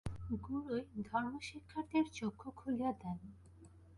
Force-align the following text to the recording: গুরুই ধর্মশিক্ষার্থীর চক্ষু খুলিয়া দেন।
গুরুই 0.41 0.83
ধর্মশিক্ষার্থীর 1.07 2.05
চক্ষু 2.17 2.49
খুলিয়া 2.51 2.91
দেন। 3.01 3.17